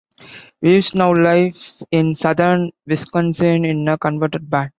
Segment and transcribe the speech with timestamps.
[0.63, 4.69] Weis now lives in southern Wisconsin in a converted barn.